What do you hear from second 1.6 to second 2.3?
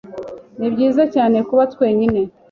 twenyine.